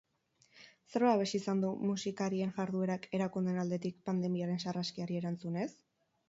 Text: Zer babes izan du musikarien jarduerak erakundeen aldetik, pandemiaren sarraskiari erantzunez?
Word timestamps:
Zer 0.93 1.03
babes 1.07 1.33
izan 1.39 1.61
du 1.65 1.69
musikarien 1.89 2.53
jarduerak 2.55 3.05
erakundeen 3.19 3.61
aldetik, 3.65 4.01
pandemiaren 4.09 4.65
sarraskiari 4.65 5.21
erantzunez? 5.23 5.71